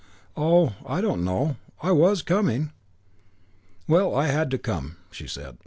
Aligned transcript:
"Oh 0.35 0.73
I 0.83 0.99
don't 0.99 1.23
know. 1.23 1.57
I 1.83 1.91
was 1.91 2.23
coming." 2.23 2.71
"Well, 3.87 4.15
I 4.15 4.29
had 4.29 4.49
to 4.49 4.57
come," 4.57 4.97
she 5.11 5.27
said. 5.27 5.59